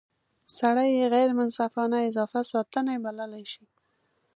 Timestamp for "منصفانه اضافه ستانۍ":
1.37-2.97